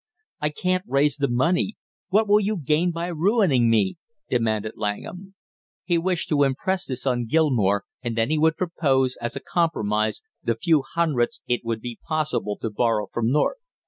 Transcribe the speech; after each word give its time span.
"I 0.39 0.49
can't 0.49 0.83
raise 0.87 1.17
the 1.17 1.27
money; 1.27 1.77
what 2.09 2.27
will 2.27 2.39
you 2.39 2.57
gain 2.57 2.89
by 2.89 3.05
ruining 3.05 3.69
me?" 3.69 3.97
demanded 4.31 4.71
Langham. 4.75 5.35
He 5.83 5.99
wished 5.99 6.27
to 6.29 6.41
impress 6.41 6.85
this 6.85 7.05
on 7.05 7.27
Gilmore, 7.27 7.83
and 8.01 8.17
then 8.17 8.31
he 8.31 8.39
would 8.39 8.57
propose 8.57 9.15
as 9.21 9.35
a 9.35 9.39
compromise 9.39 10.23
the 10.41 10.55
few 10.55 10.81
hundreds 10.95 11.41
it 11.45 11.61
would 11.63 11.81
be 11.81 11.99
possible 12.07 12.57
to 12.63 12.71
borrow 12.71 13.09
from 13.13 13.29
North. 13.31 13.57